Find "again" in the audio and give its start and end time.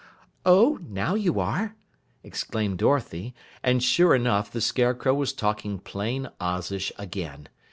6.97-7.47